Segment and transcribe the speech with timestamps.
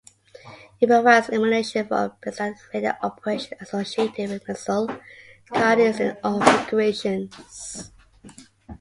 [0.79, 4.89] It provides illumination for bistatic radar operation associated with missile
[5.51, 7.91] guidance in all configurations.